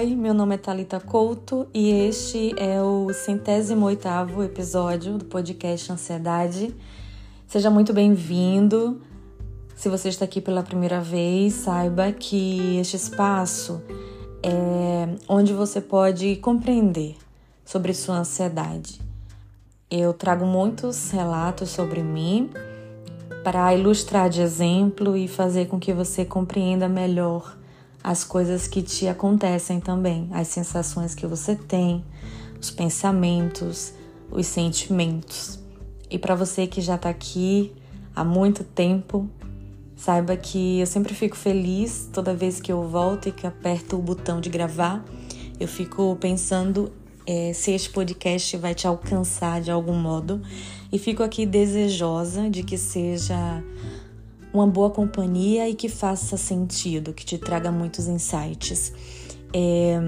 Oi, 0.00 0.16
meu 0.16 0.32
nome 0.32 0.54
é 0.54 0.56
Talita 0.56 0.98
Couto 0.98 1.68
e 1.74 1.90
este 1.90 2.54
é 2.56 2.80
o 2.80 3.12
centésimo 3.12 3.84
oitavo 3.84 4.42
episódio 4.42 5.18
do 5.18 5.26
podcast 5.26 5.92
Ansiedade. 5.92 6.74
Seja 7.46 7.68
muito 7.68 7.92
bem-vindo. 7.92 9.02
Se 9.76 9.90
você 9.90 10.08
está 10.08 10.24
aqui 10.24 10.40
pela 10.40 10.62
primeira 10.62 11.02
vez, 11.02 11.52
saiba 11.52 12.12
que 12.12 12.78
este 12.78 12.96
espaço 12.96 13.82
é 14.42 15.06
onde 15.28 15.52
você 15.52 15.82
pode 15.82 16.36
compreender 16.36 17.18
sobre 17.62 17.92
sua 17.92 18.20
ansiedade. 18.20 19.02
Eu 19.90 20.14
trago 20.14 20.46
muitos 20.46 21.10
relatos 21.10 21.68
sobre 21.68 22.02
mim 22.02 22.48
para 23.44 23.74
ilustrar 23.74 24.30
de 24.30 24.40
exemplo 24.40 25.14
e 25.14 25.28
fazer 25.28 25.66
com 25.66 25.78
que 25.78 25.92
você 25.92 26.24
compreenda 26.24 26.88
melhor 26.88 27.60
as 28.02 28.24
coisas 28.24 28.66
que 28.66 28.82
te 28.82 29.06
acontecem 29.06 29.80
também, 29.80 30.28
as 30.32 30.48
sensações 30.48 31.14
que 31.14 31.26
você 31.26 31.54
tem, 31.54 32.04
os 32.60 32.70
pensamentos, 32.70 33.92
os 34.30 34.46
sentimentos. 34.46 35.58
E 36.10 36.18
para 36.18 36.34
você 36.34 36.66
que 36.66 36.80
já 36.80 36.96
está 36.96 37.08
aqui 37.08 37.72
há 38.14 38.24
muito 38.24 38.64
tempo, 38.64 39.28
saiba 39.96 40.36
que 40.36 40.80
eu 40.80 40.86
sempre 40.86 41.14
fico 41.14 41.36
feliz 41.36 42.08
toda 42.12 42.34
vez 42.34 42.60
que 42.60 42.72
eu 42.72 42.88
volto 42.88 43.28
e 43.28 43.32
que 43.32 43.46
aperto 43.46 43.96
o 43.96 44.02
botão 44.02 44.40
de 44.40 44.48
gravar. 44.48 45.04
Eu 45.58 45.68
fico 45.68 46.16
pensando 46.18 46.90
é, 47.26 47.52
se 47.52 47.70
este 47.70 47.90
podcast 47.90 48.56
vai 48.56 48.74
te 48.74 48.86
alcançar 48.86 49.60
de 49.60 49.70
algum 49.70 49.94
modo 49.94 50.40
e 50.90 50.98
fico 50.98 51.22
aqui 51.22 51.46
desejosa 51.46 52.48
de 52.50 52.62
que 52.62 52.76
seja 52.76 53.62
uma 54.52 54.66
boa 54.66 54.90
companhia 54.90 55.68
e 55.68 55.74
que 55.74 55.88
faça 55.88 56.36
sentido, 56.36 57.12
que 57.12 57.24
te 57.24 57.38
traga 57.38 57.70
muitos 57.70 58.08
insights. 58.08 58.92
É, 59.52 59.98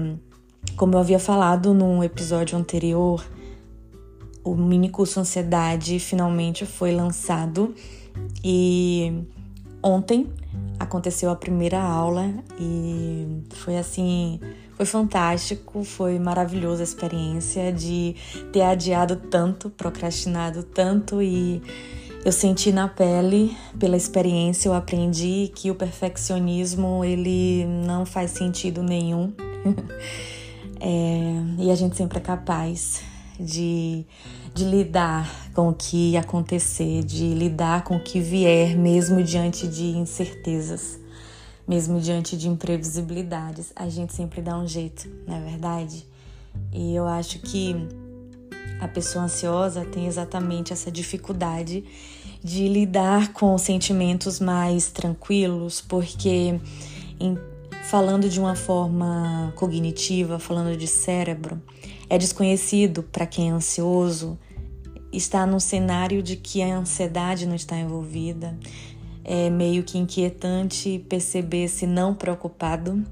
como 0.75 0.95
eu 0.95 0.99
havia 0.99 1.19
falado 1.19 1.73
num 1.73 2.03
episódio 2.03 2.57
anterior, 2.57 3.25
o 4.43 4.55
mini 4.55 4.89
curso 4.89 5.19
Ansiedade 5.19 5.99
finalmente 5.99 6.65
foi 6.65 6.91
lançado 6.91 7.73
e 8.43 9.23
ontem 9.81 10.29
aconteceu 10.79 11.29
a 11.29 11.35
primeira 11.35 11.81
aula 11.81 12.29
e 12.59 13.43
foi 13.51 13.77
assim, 13.77 14.39
foi 14.75 14.85
fantástico, 14.85 15.83
foi 15.83 16.19
maravilhosa 16.19 16.81
a 16.81 16.83
experiência 16.83 17.71
de 17.71 18.15
ter 18.51 18.61
adiado 18.61 19.15
tanto, 19.15 19.69
procrastinado 19.69 20.63
tanto 20.63 21.21
e 21.21 21.61
eu 22.25 22.31
senti 22.31 22.71
na 22.71 22.87
pele, 22.87 23.55
pela 23.77 23.97
experiência, 23.97 24.69
eu 24.69 24.73
aprendi 24.73 25.51
que 25.53 25.69
o 25.69 25.75
perfeccionismo 25.75 27.03
ele 27.03 27.65
não 27.65 28.05
faz 28.05 28.31
sentido 28.31 28.81
nenhum. 28.81 29.33
é, 30.79 31.63
e 31.63 31.69
a 31.69 31.75
gente 31.75 31.97
sempre 31.97 32.19
é 32.19 32.21
capaz 32.21 33.01
de, 33.37 34.05
de 34.53 34.63
lidar 34.63 35.29
com 35.53 35.67
o 35.67 35.73
que 35.73 36.15
acontecer, 36.15 37.03
de 37.03 37.33
lidar 37.33 37.83
com 37.83 37.97
o 37.97 37.99
que 37.99 38.21
vier, 38.21 38.77
mesmo 38.77 39.21
diante 39.21 39.67
de 39.67 39.97
incertezas, 39.97 40.97
mesmo 41.67 41.99
diante 41.99 42.37
de 42.37 42.47
imprevisibilidades. 42.47 43.73
A 43.75 43.89
gente 43.89 44.13
sempre 44.13 44.41
dá 44.41 44.57
um 44.57 44.65
jeito, 44.65 45.09
não 45.27 45.35
é 45.35 45.41
verdade? 45.41 46.07
E 46.71 46.95
eu 46.95 47.05
acho 47.05 47.39
que 47.39 47.75
a 48.79 48.87
pessoa 48.87 49.25
ansiosa 49.25 49.83
tem 49.85 50.07
exatamente 50.07 50.71
essa 50.71 50.91
dificuldade 50.91 51.83
de 52.43 52.67
lidar 52.67 53.31
com 53.31 53.57
sentimentos 53.57 54.39
mais 54.39 54.91
tranquilos, 54.91 55.79
porque 55.79 56.59
em, 57.19 57.37
falando 57.83 58.29
de 58.29 58.39
uma 58.39 58.55
forma 58.55 59.53
cognitiva, 59.55 60.37
falando 60.37 60.75
de 60.75 60.87
cérebro, 60.87 61.61
é 62.09 62.17
desconhecido 62.17 63.03
para 63.03 63.25
quem 63.25 63.49
é 63.49 63.53
ansioso 63.53 64.37
estar 65.11 65.45
num 65.45 65.59
cenário 65.59 66.21
de 66.21 66.35
que 66.35 66.61
a 66.61 66.77
ansiedade 66.77 67.45
não 67.45 67.55
está 67.55 67.77
envolvida. 67.77 68.57
É 69.23 69.49
meio 69.49 69.83
que 69.83 69.97
inquietante 69.97 70.99
perceber-se 71.07 71.87
não 71.87 72.13
preocupado 72.13 73.05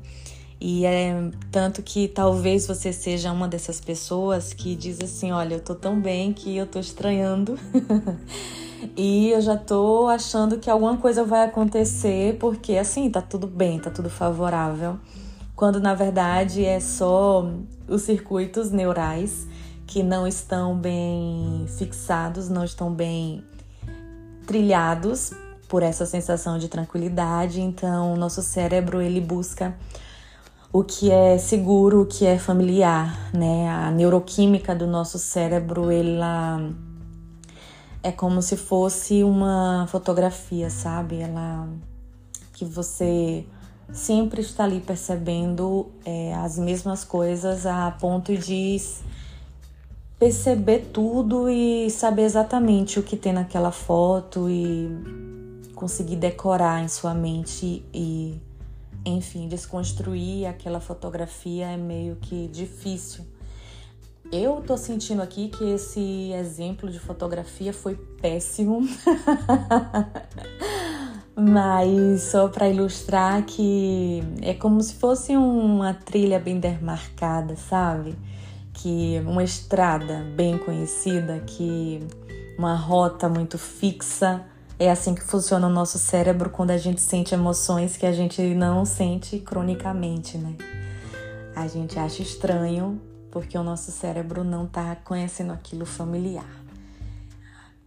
e 0.63 0.85
é 0.85 1.31
tanto 1.49 1.81
que 1.81 2.07
talvez 2.07 2.67
você 2.67 2.93
seja 2.93 3.31
uma 3.31 3.47
dessas 3.47 3.81
pessoas 3.81 4.53
que 4.53 4.75
diz 4.75 5.01
assim: 5.01 5.31
Olha, 5.31 5.55
eu 5.55 5.59
tô 5.59 5.73
tão 5.73 5.99
bem 5.99 6.31
que 6.31 6.55
eu 6.55 6.67
tô 6.67 6.79
estranhando. 6.79 7.57
e 8.95 9.29
eu 9.29 9.41
já 9.41 9.57
tô 9.57 10.07
achando 10.07 10.57
que 10.57 10.69
alguma 10.69 10.97
coisa 10.97 11.23
vai 11.23 11.45
acontecer, 11.45 12.37
porque 12.39 12.77
assim, 12.77 13.09
tá 13.09 13.21
tudo 13.21 13.47
bem, 13.47 13.79
tá 13.79 13.89
tudo 13.89 14.09
favorável. 14.09 14.99
Quando 15.55 15.79
na 15.79 15.93
verdade 15.93 16.65
é 16.65 16.79
só 16.79 17.45
os 17.87 18.01
circuitos 18.01 18.71
neurais 18.71 19.47
que 19.85 20.01
não 20.01 20.25
estão 20.25 20.75
bem 20.75 21.65
fixados, 21.77 22.49
não 22.49 22.63
estão 22.63 22.91
bem 22.91 23.43
trilhados 24.47 25.31
por 25.67 25.83
essa 25.83 26.05
sensação 26.05 26.57
de 26.57 26.67
tranquilidade. 26.67 27.61
Então, 27.61 28.13
o 28.13 28.17
nosso 28.17 28.41
cérebro 28.41 29.01
ele 29.01 29.21
busca 29.21 29.75
o 30.73 30.83
que 30.83 31.11
é 31.11 31.37
seguro, 31.37 32.01
o 32.01 32.05
que 32.05 32.25
é 32.25 32.37
familiar, 32.37 33.29
né? 33.33 33.69
A 33.69 33.91
neuroquímica 33.91 34.73
do 34.73 34.87
nosso 34.87 35.19
cérebro, 35.19 35.91
ela 35.91 36.59
é 38.03 38.11
como 38.11 38.41
se 38.41 38.57
fosse 38.57 39.23
uma 39.23 39.87
fotografia, 39.87 40.69
sabe? 40.69 41.17
Ela 41.17 41.67
que 42.53 42.65
você 42.65 43.45
sempre 43.91 44.41
está 44.41 44.63
ali 44.63 44.79
percebendo 44.79 45.91
é, 46.05 46.33
as 46.35 46.57
mesmas 46.57 47.03
coisas 47.03 47.65
a 47.65 47.91
ponto 47.91 48.35
de 48.37 48.79
perceber 50.17 50.89
tudo 50.93 51.49
e 51.49 51.89
saber 51.89 52.23
exatamente 52.23 52.99
o 52.99 53.03
que 53.03 53.17
tem 53.17 53.33
naquela 53.33 53.71
foto 53.71 54.47
e 54.49 54.87
conseguir 55.73 56.15
decorar 56.15 56.83
em 56.83 56.87
sua 56.87 57.13
mente 57.13 57.83
e 57.91 58.39
enfim, 59.03 59.47
desconstruir 59.47 60.45
aquela 60.45 60.79
fotografia 60.79 61.65
é 61.65 61.77
meio 61.77 62.17
que 62.17 62.47
difícil. 62.47 63.25
Eu 64.31 64.63
tô 64.65 64.77
sentindo 64.77 65.21
aqui 65.21 65.49
que 65.49 65.71
esse 65.71 66.31
exemplo 66.31 66.89
de 66.89 66.97
fotografia 66.97 67.73
foi 67.73 67.95
péssimo. 67.95 68.79
Mas 71.35 72.23
só 72.23 72.47
para 72.47 72.69
ilustrar 72.69 73.43
que 73.43 74.23
é 74.41 74.53
como 74.53 74.81
se 74.81 74.93
fosse 74.93 75.35
uma 75.35 75.93
trilha 75.93 76.39
bem 76.39 76.61
demarcada, 76.61 77.57
sabe? 77.57 78.15
Que 78.73 79.21
uma 79.25 79.43
estrada 79.43 80.25
bem 80.33 80.57
conhecida, 80.57 81.39
que 81.39 81.99
uma 82.57 82.75
rota 82.75 83.27
muito 83.27 83.57
fixa 83.57 84.45
é 84.79 84.89
assim 84.89 85.13
que 85.13 85.23
funciona 85.23 85.67
o 85.67 85.69
nosso 85.69 85.97
cérebro 85.97 86.49
quando 86.49 86.71
a 86.71 86.77
gente 86.77 87.01
sente 87.01 87.33
emoções 87.33 87.97
que 87.97 88.05
a 88.05 88.13
gente 88.13 88.41
não 88.55 88.85
sente 88.85 89.39
cronicamente, 89.39 90.37
né? 90.37 90.55
A 91.53 91.67
gente 91.67 91.99
acha 91.99 92.21
estranho 92.21 93.10
porque 93.31 93.57
o 93.57 93.63
nosso 93.63 93.91
cérebro 93.91 94.43
não 94.43 94.67
tá 94.67 94.95
conhecendo 95.03 95.53
aquilo 95.53 95.85
familiar. 95.85 96.61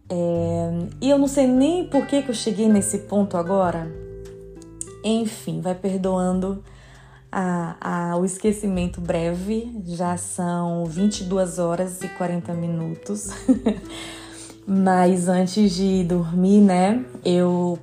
É... 0.09 0.69
E 1.01 1.09
eu 1.09 1.17
não 1.17 1.27
sei 1.27 1.47
nem 1.47 1.87
por 1.87 2.05
que, 2.05 2.21
que 2.21 2.29
eu 2.29 2.35
cheguei 2.35 2.67
nesse 2.67 2.99
ponto 2.99 3.37
agora. 3.37 3.89
Enfim, 5.03 5.61
vai 5.61 5.75
perdoando 5.75 6.63
a, 7.31 8.11
a, 8.11 8.17
o 8.17 8.25
esquecimento 8.25 8.99
breve. 8.99 9.71
Já 9.85 10.17
são 10.17 10.85
22 10.85 11.59
horas 11.59 12.01
e 12.01 12.07
40 12.09 12.53
minutos. 12.53 13.29
Mas 14.67 15.27
antes 15.27 15.73
de 15.73 16.03
dormir, 16.03 16.59
né, 16.59 17.05
eu 17.23 17.77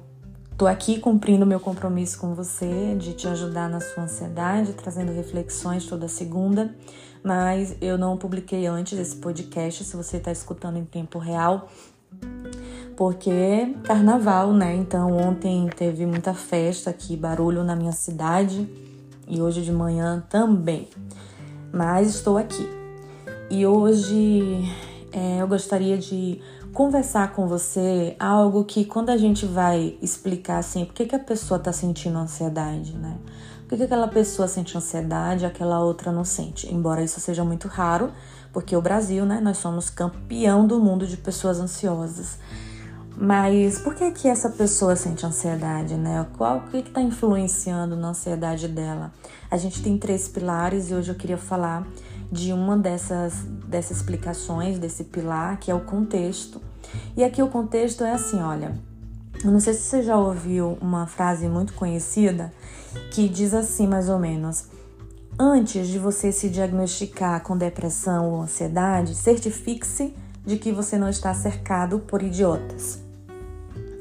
tô 0.59 0.67
aqui 0.67 0.99
cumprindo 0.99 1.47
meu 1.47 1.61
compromisso 1.61 2.19
com 2.19 2.35
você 2.35 2.97
de 2.97 3.13
te 3.13 3.29
ajudar 3.29 3.69
na 3.69 3.81
sua 3.81 4.03
ansiedade, 4.03 4.73
trazendo 4.73 5.13
reflexões 5.13 5.87
toda 5.87 6.09
segunda. 6.09 6.75
Mas 7.23 7.77
eu 7.81 7.97
não 7.97 8.17
publiquei 8.17 8.67
antes 8.67 8.99
esse 8.99 9.17
podcast, 9.17 9.85
se 9.85 9.97
você 9.97 10.17
está 10.17 10.33
escutando 10.33 10.77
em 10.77 10.85
tempo 10.85 11.19
real, 11.19 11.69
porque 12.97 13.75
carnaval, 13.85 14.53
né? 14.53 14.75
Então 14.75 15.17
ontem 15.17 15.69
teve 15.77 16.05
muita 16.05 16.35
festa 16.35 16.91
aqui, 16.91 17.17
barulho 17.17 17.63
na 17.63 17.77
minha 17.77 17.93
cidade 17.93 18.69
e 19.29 19.41
hoje 19.41 19.63
de 19.63 19.73
manhã 19.73 20.23
também. 20.29 20.89
Mas 21.73 22.15
estou 22.17 22.37
aqui. 22.37 22.69
E 23.51 23.65
hoje 23.67 24.69
é, 25.13 25.41
eu 25.41 25.47
gostaria 25.47 25.97
de 25.97 26.41
conversar 26.73 27.33
com 27.33 27.47
você 27.47 28.17
algo 28.19 28.65
que 28.65 28.85
quando 28.85 29.11
a 29.11 29.17
gente 29.17 29.45
vai 29.45 29.97
explicar 30.01 30.59
assim, 30.59 30.85
por 30.85 30.95
que, 30.95 31.05
que 31.05 31.15
a 31.15 31.19
pessoa 31.19 31.59
está 31.59 31.73
sentindo 31.73 32.19
ansiedade, 32.19 32.97
né? 32.97 33.19
Por 33.73 33.79
que, 33.79 33.87
que 33.87 33.95
aquela 33.95 34.09
pessoa 34.09 34.47
sente 34.47 34.77
ansiedade 34.77 35.45
e 35.45 35.47
aquela 35.47 35.81
outra 35.81 36.13
não 36.13 36.27
sente? 36.27 36.71
Embora 36.71 37.03
isso 37.03 37.19
seja 37.21 37.43
muito 37.43 37.69
raro, 37.69 38.13
porque 38.53 38.77
o 38.77 38.83
Brasil, 38.83 39.25
né, 39.25 39.41
nós 39.41 39.57
somos 39.57 39.89
campeão 39.89 40.67
do 40.67 40.79
mundo 40.79 41.07
de 41.07 41.17
pessoas 41.17 41.59
ansiosas. 41.59 42.39
Mas 43.17 43.79
por 43.79 43.95
que 43.95 44.11
que 44.11 44.29
essa 44.29 44.51
pessoa 44.51 44.95
sente 44.95 45.25
ansiedade, 45.25 45.95
né? 45.95 46.27
Qual 46.37 46.59
o 46.59 46.61
que 46.69 46.77
está 46.77 47.01
influenciando 47.01 47.97
na 47.97 48.09
ansiedade 48.09 48.69
dela? 48.69 49.11
A 49.51 49.57
gente 49.57 49.83
tem 49.83 49.97
três 49.97 50.29
pilares 50.29 50.91
e 50.91 50.95
hoje 50.95 51.11
eu 51.11 51.15
queria 51.15 51.39
falar 51.39 51.89
de 52.31 52.53
uma 52.53 52.77
dessas, 52.77 53.37
dessas 53.67 53.97
explicações 53.97 54.79
desse 54.79 55.05
pilar, 55.05 55.57
que 55.57 55.71
é 55.71 55.75
o 55.75 55.81
contexto. 55.81 56.61
E 57.17 57.25
aqui 57.25 57.43
o 57.43 57.49
contexto 57.49 58.05
é 58.05 58.13
assim, 58.13 58.39
olha, 58.39 58.79
eu 59.43 59.51
não 59.51 59.61
sei 59.61 59.73
se 59.73 59.81
você 59.81 60.03
já 60.03 60.19
ouviu 60.19 60.77
uma 60.79 61.07
frase 61.07 61.49
muito 61.49 61.73
conhecida 61.73 62.53
que 63.11 63.29
diz 63.29 63.55
assim, 63.55 63.87
mais 63.87 64.09
ou 64.09 64.19
menos: 64.19 64.65
Antes 65.39 65.89
de 65.89 65.99
você 65.99 66.31
se 66.31 66.49
diagnosticar 66.49 67.43
com 67.43 67.57
depressão 67.57 68.31
ou 68.31 68.43
ansiedade, 68.43 69.15
certifique-se 69.15 70.15
de 70.45 70.57
que 70.57 70.71
você 70.71 70.99
não 70.99 71.09
está 71.09 71.33
cercado 71.33 72.01
por 72.01 72.23
idiotas. 72.23 73.01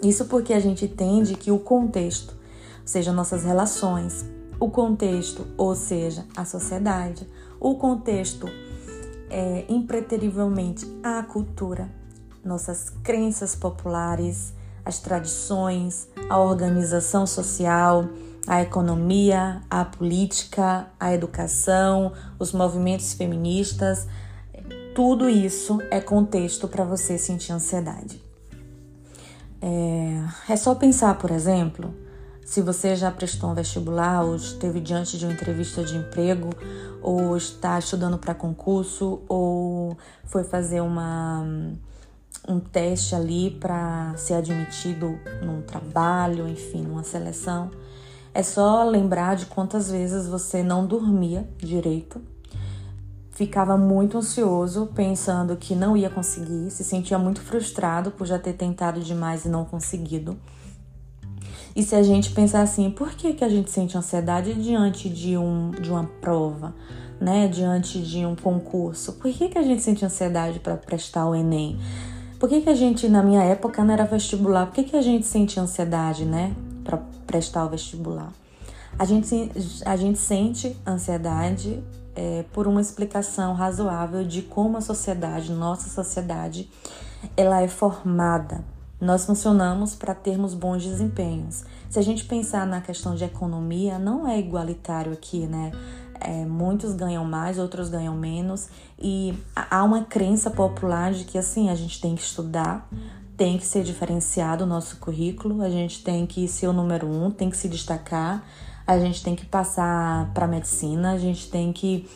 Isso 0.03 0.25
porque 0.25 0.53
a 0.53 0.59
gente 0.59 0.85
entende 0.85 1.35
que 1.35 1.51
o 1.51 1.59
contexto, 1.59 2.31
ou 2.81 2.87
seja, 2.87 3.13
nossas 3.13 3.43
relações, 3.43 4.25
o 4.59 4.69
contexto, 4.69 5.47
ou 5.57 5.75
seja, 5.75 6.25
a 6.35 6.43
sociedade, 6.43 7.27
o 7.59 7.75
contexto 7.75 8.47
é 9.29 9.65
impreterivelmente 9.69 10.85
a 11.03 11.23
cultura, 11.23 11.89
nossas 12.43 12.89
crenças 13.03 13.55
populares, 13.55 14.53
as 14.83 14.99
tradições, 14.99 16.09
a 16.29 16.39
organização 16.39 17.25
social, 17.25 18.09
a 18.47 18.61
economia, 18.61 19.61
a 19.69 19.85
política, 19.85 20.87
a 20.99 21.13
educação, 21.13 22.13
os 22.39 22.51
movimentos 22.51 23.13
feministas, 23.13 24.07
tudo 24.95 25.29
isso 25.29 25.79
é 25.89 26.01
contexto 26.01 26.67
para 26.67 26.83
você 26.83 27.17
sentir 27.17 27.53
ansiedade. 27.53 28.21
É, 29.61 30.53
é 30.53 30.55
só 30.55 30.73
pensar, 30.73 31.17
por 31.17 31.31
exemplo, 31.31 31.93
se 32.43 32.61
você 32.61 32.95
já 32.95 33.11
prestou 33.11 33.51
um 33.51 33.53
vestibular 33.53 34.23
ou 34.23 34.35
esteve 34.35 34.81
diante 34.81 35.17
de 35.17 35.25
uma 35.25 35.33
entrevista 35.33 35.83
de 35.83 35.95
emprego 35.95 36.49
ou 37.01 37.37
está 37.37 37.79
estudando 37.79 38.17
para 38.17 38.33
concurso 38.33 39.21
ou 39.29 39.97
foi 40.25 40.43
fazer 40.43 40.81
uma 40.81 41.45
um 42.47 42.59
teste 42.59 43.13
ali 43.13 43.51
para 43.51 44.13
ser 44.17 44.33
admitido 44.33 45.17
num 45.43 45.61
trabalho, 45.61 46.47
enfim, 46.47 46.81
numa 46.81 47.03
seleção. 47.03 47.69
É 48.33 48.43
só 48.43 48.83
lembrar 48.83 49.35
de 49.35 49.45
quantas 49.45 49.91
vezes 49.91 50.27
você 50.27 50.63
não 50.63 50.85
dormia 50.85 51.49
direito, 51.57 52.21
ficava 53.31 53.77
muito 53.77 54.17
ansioso, 54.17 54.89
pensando 54.93 55.57
que 55.57 55.75
não 55.75 55.97
ia 55.97 56.09
conseguir, 56.09 56.69
se 56.69 56.83
sentia 56.83 57.17
muito 57.17 57.41
frustrado 57.41 58.11
por 58.11 58.25
já 58.27 58.39
ter 58.39 58.53
tentado 58.53 59.01
demais 59.01 59.45
e 59.45 59.49
não 59.49 59.65
conseguido. 59.65 60.37
E 61.75 61.83
se 61.83 61.95
a 61.95 62.03
gente 62.03 62.31
pensar 62.31 62.61
assim, 62.61 62.89
por 62.89 63.11
que, 63.11 63.33
que 63.33 63.43
a 63.43 63.49
gente 63.49 63.71
sente 63.71 63.97
ansiedade 63.97 64.53
diante 64.53 65.09
de, 65.09 65.37
um, 65.37 65.71
de 65.71 65.89
uma 65.89 66.03
prova, 66.21 66.75
né? 67.19 67.47
Diante 67.47 67.99
de 67.99 68.25
um 68.25 68.35
concurso? 68.35 69.13
Por 69.13 69.31
que, 69.31 69.49
que 69.49 69.57
a 69.57 69.63
gente 69.63 69.81
sente 69.81 70.05
ansiedade 70.05 70.59
para 70.59 70.75
prestar 70.75 71.27
o 71.27 71.33
Enem? 71.33 71.79
Por 72.39 72.49
que, 72.49 72.61
que 72.61 72.69
a 72.69 72.75
gente, 72.75 73.07
na 73.07 73.23
minha 73.23 73.43
época, 73.43 73.83
não 73.83 73.93
era 73.93 74.05
vestibular? 74.05 74.65
Por 74.65 74.75
que, 74.75 74.83
que 74.83 74.97
a 74.97 75.01
gente 75.01 75.25
sente 75.25 75.59
ansiedade, 75.59 76.25
né? 76.25 76.53
Prestar 77.31 77.65
o 77.65 77.69
vestibular? 77.69 78.33
A 78.99 79.05
gente, 79.05 79.49
a 79.85 79.95
gente 79.95 80.19
sente 80.19 80.75
ansiedade 80.85 81.81
é, 82.13 82.43
por 82.51 82.67
uma 82.67 82.81
explicação 82.81 83.53
razoável 83.53 84.25
de 84.25 84.41
como 84.41 84.77
a 84.77 84.81
sociedade, 84.81 85.53
nossa 85.53 85.89
sociedade, 85.89 86.69
ela 87.37 87.61
é 87.61 87.69
formada. 87.69 88.65
Nós 88.99 89.25
funcionamos 89.25 89.95
para 89.95 90.13
termos 90.13 90.53
bons 90.53 90.83
desempenhos. 90.83 91.63
Se 91.89 91.97
a 91.97 92.01
gente 92.01 92.25
pensar 92.25 92.67
na 92.67 92.81
questão 92.81 93.15
de 93.15 93.23
economia, 93.23 93.97
não 93.97 94.27
é 94.27 94.37
igualitário 94.37 95.13
aqui, 95.13 95.47
né? 95.47 95.71
É, 96.19 96.45
muitos 96.45 96.93
ganham 96.93 97.25
mais, 97.25 97.57
outros 97.57 97.89
ganham 97.89 98.13
menos, 98.13 98.69
e 98.99 99.33
há 99.55 99.83
uma 99.83 100.03
crença 100.03 100.51
popular 100.51 101.13
de 101.13 101.23
que 101.23 101.35
assim 101.35 101.69
a 101.69 101.75
gente 101.75 101.99
tem 101.99 102.13
que 102.13 102.21
estudar, 102.21 102.87
tem 103.41 103.57
que 103.57 103.65
ser 103.65 103.83
diferenciado 103.83 104.65
o 104.65 104.67
nosso 104.67 104.97
currículo, 104.97 105.63
a 105.63 105.69
gente 105.71 106.03
tem 106.03 106.27
que 106.27 106.47
ser 106.47 106.67
o 106.67 106.73
número 106.73 107.07
um, 107.07 107.31
tem 107.31 107.49
que 107.49 107.57
se 107.57 107.67
destacar, 107.67 108.45
a 108.85 108.99
gente 108.99 109.23
tem 109.23 109.35
que 109.35 109.47
passar 109.47 110.31
para 110.31 110.45
medicina, 110.45 111.13
a 111.13 111.17
gente 111.17 111.49
tem 111.49 111.73
que 111.73 112.07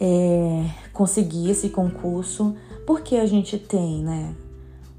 é, 0.00 0.70
conseguir 0.90 1.50
esse 1.50 1.68
concurso. 1.68 2.56
Por 2.86 3.02
que 3.02 3.18
a 3.18 3.26
gente 3.26 3.58
tem, 3.58 4.02
né? 4.02 4.34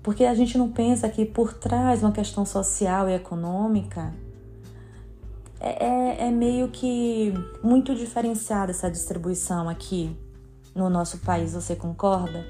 Porque 0.04 0.24
a 0.24 0.36
gente 0.36 0.56
não 0.56 0.70
pensa 0.70 1.10
que 1.10 1.26
por 1.26 1.52
trás 1.52 2.04
uma 2.04 2.12
questão 2.12 2.46
social 2.46 3.10
e 3.10 3.16
econômica 3.16 4.14
é, 5.60 5.84
é, 5.84 6.28
é 6.28 6.30
meio 6.30 6.68
que 6.68 7.34
muito 7.64 7.96
diferenciada 7.96 8.70
essa 8.70 8.88
distribuição 8.88 9.68
aqui 9.68 10.16
no 10.76 10.92
nosso 10.92 11.18
país, 11.18 11.54
você 11.54 11.76
concorda? 11.76 12.46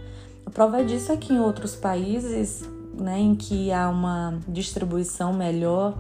A 0.45 0.49
prova 0.49 0.83
disso 0.83 1.11
é 1.11 1.17
que 1.17 1.33
em 1.33 1.39
outros 1.39 1.75
países, 1.75 2.63
né, 2.93 3.19
em 3.19 3.35
que 3.35 3.71
há 3.71 3.89
uma 3.89 4.39
distribuição 4.47 5.33
melhor 5.33 5.97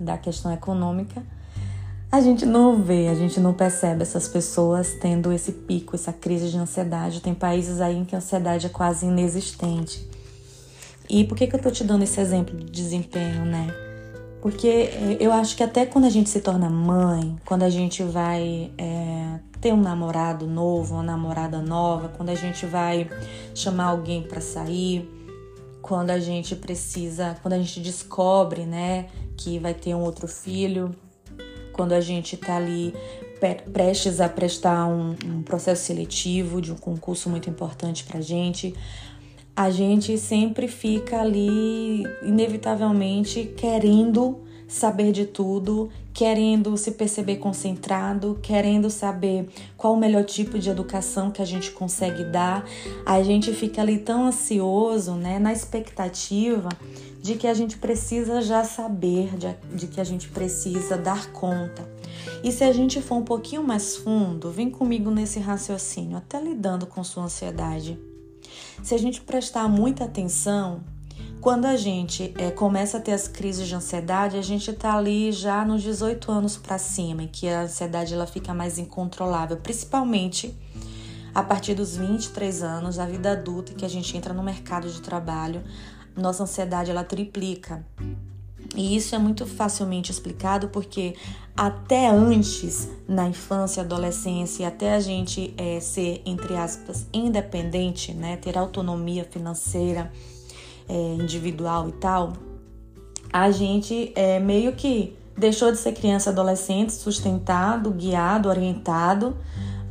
da 0.00 0.16
questão 0.16 0.52
econômica, 0.52 1.22
a 2.10 2.20
gente 2.20 2.46
não 2.46 2.82
vê, 2.82 3.08
a 3.08 3.14
gente 3.14 3.40
não 3.40 3.52
percebe 3.52 4.02
essas 4.02 4.28
pessoas 4.28 4.94
tendo 5.00 5.32
esse 5.32 5.52
pico, 5.52 5.96
essa 5.96 6.12
crise 6.12 6.48
de 6.48 6.56
ansiedade. 6.56 7.20
Tem 7.20 7.34
países 7.34 7.80
aí 7.80 7.96
em 7.96 8.04
que 8.04 8.14
a 8.14 8.18
ansiedade 8.18 8.66
é 8.66 8.70
quase 8.70 9.06
inexistente. 9.06 10.08
E 11.08 11.24
por 11.24 11.36
que, 11.36 11.46
que 11.46 11.56
eu 11.56 11.60
tô 11.60 11.70
te 11.70 11.84
dando 11.84 12.02
esse 12.02 12.20
exemplo 12.20 12.56
de 12.56 12.64
desempenho, 12.64 13.44
né? 13.44 13.85
Porque 14.46 14.68
eh, 14.68 15.16
eu 15.18 15.32
acho 15.32 15.56
que 15.56 15.62
até 15.64 15.84
quando 15.84 16.04
a 16.04 16.08
gente 16.08 16.30
se 16.30 16.40
torna 16.40 16.70
mãe, 16.70 17.36
quando 17.44 17.64
a 17.64 17.68
gente 17.68 18.04
vai 18.04 18.70
é, 18.78 19.40
ter 19.60 19.72
um 19.72 19.80
namorado 19.80 20.46
novo, 20.46 20.94
uma 20.94 21.02
namorada 21.02 21.60
nova, 21.60 22.10
quando 22.16 22.28
a 22.28 22.34
gente 22.36 22.64
vai 22.64 23.10
chamar 23.56 23.86
alguém 23.86 24.22
para 24.22 24.40
sair, 24.40 25.10
quando 25.82 26.10
a 26.10 26.20
gente 26.20 26.54
precisa, 26.54 27.36
quando 27.42 27.54
a 27.54 27.58
gente 27.58 27.80
descobre, 27.80 28.64
né, 28.64 29.08
que 29.36 29.58
vai 29.58 29.74
ter 29.74 29.96
um 29.96 30.02
outro 30.02 30.28
filho, 30.28 30.94
quando 31.72 31.90
a 31.90 32.00
gente 32.00 32.36
tá 32.36 32.54
ali 32.54 32.94
prestes 33.72 34.20
a 34.20 34.28
prestar 34.28 34.86
um, 34.86 35.16
um 35.24 35.42
processo 35.42 35.86
seletivo 35.86 36.60
de 36.60 36.70
um 36.70 36.76
concurso 36.76 37.28
muito 37.28 37.50
importante 37.50 38.04
pra 38.04 38.20
gente, 38.20 38.76
a 39.56 39.70
gente 39.70 40.16
sempre 40.18 40.68
fica 40.68 41.20
ali, 41.20 42.04
inevitavelmente, 42.22 43.52
querendo 43.56 44.45
saber 44.66 45.12
de 45.12 45.26
tudo, 45.26 45.90
querendo 46.12 46.76
se 46.76 46.92
perceber 46.92 47.36
concentrado, 47.36 48.38
querendo 48.42 48.90
saber 48.90 49.48
qual 49.76 49.94
o 49.94 49.96
melhor 49.96 50.24
tipo 50.24 50.58
de 50.58 50.70
educação 50.70 51.30
que 51.30 51.40
a 51.40 51.44
gente 51.44 51.70
consegue 51.70 52.24
dar. 52.24 52.64
A 53.04 53.22
gente 53.22 53.52
fica 53.52 53.82
ali 53.82 53.98
tão 53.98 54.26
ansioso, 54.26 55.12
né, 55.12 55.38
na 55.38 55.52
expectativa 55.52 56.68
de 57.20 57.34
que 57.34 57.46
a 57.46 57.54
gente 57.54 57.76
precisa 57.78 58.40
já 58.40 58.64
saber, 58.64 59.36
de, 59.36 59.76
de 59.76 59.86
que 59.88 60.00
a 60.00 60.04
gente 60.04 60.28
precisa 60.28 60.96
dar 60.96 61.32
conta. 61.32 61.88
E 62.42 62.52
se 62.52 62.64
a 62.64 62.72
gente 62.72 63.00
for 63.02 63.16
um 63.16 63.24
pouquinho 63.24 63.62
mais 63.62 63.96
fundo, 63.96 64.50
vem 64.50 64.70
comigo 64.70 65.10
nesse 65.10 65.38
raciocínio, 65.38 66.16
até 66.16 66.40
lidando 66.40 66.86
com 66.86 67.02
sua 67.02 67.24
ansiedade. 67.24 67.98
Se 68.82 68.94
a 68.94 68.98
gente 68.98 69.20
prestar 69.20 69.68
muita 69.68 70.04
atenção, 70.04 70.80
quando 71.46 71.66
a 71.66 71.76
gente 71.76 72.34
é, 72.38 72.50
começa 72.50 72.96
a 72.96 73.00
ter 73.00 73.12
as 73.12 73.28
crises 73.28 73.68
de 73.68 73.74
ansiedade, 73.76 74.36
a 74.36 74.42
gente 74.42 74.68
está 74.72 74.96
ali 74.96 75.30
já 75.30 75.64
nos 75.64 75.80
18 75.80 76.32
anos 76.32 76.56
para 76.56 76.76
cima, 76.76 77.22
em 77.22 77.28
que 77.28 77.46
a 77.46 77.60
ansiedade 77.60 78.12
ela 78.12 78.26
fica 78.26 78.52
mais 78.52 78.78
incontrolável, 78.78 79.56
principalmente 79.56 80.52
a 81.32 81.44
partir 81.44 81.74
dos 81.74 81.96
23 81.96 82.64
anos 82.64 82.96
da 82.96 83.06
vida 83.06 83.30
adulta, 83.30 83.74
que 83.74 83.84
a 83.84 83.88
gente 83.88 84.16
entra 84.16 84.34
no 84.34 84.42
mercado 84.42 84.90
de 84.90 85.00
trabalho, 85.00 85.62
nossa 86.16 86.42
ansiedade 86.42 86.90
ela 86.90 87.04
triplica. 87.04 87.86
E 88.74 88.96
isso 88.96 89.14
é 89.14 89.18
muito 89.18 89.46
facilmente 89.46 90.10
explicado 90.10 90.66
porque 90.70 91.14
até 91.56 92.08
antes, 92.08 92.88
na 93.06 93.28
infância, 93.28 93.84
adolescência, 93.84 94.66
até 94.66 94.96
a 94.96 94.98
gente 94.98 95.54
é, 95.56 95.78
ser, 95.78 96.22
entre 96.26 96.56
aspas, 96.56 97.06
independente, 97.12 98.12
né, 98.12 98.36
ter 98.36 98.58
autonomia 98.58 99.22
financeira, 99.22 100.10
é, 100.88 101.14
individual 101.14 101.88
e 101.88 101.92
tal, 101.92 102.32
a 103.32 103.50
gente 103.50 104.12
é, 104.14 104.38
meio 104.38 104.72
que 104.72 105.16
deixou 105.36 105.70
de 105.70 105.78
ser 105.78 105.92
criança 105.92 106.30
adolescente, 106.30 106.92
sustentado, 106.92 107.90
guiado, 107.90 108.48
orientado, 108.48 109.36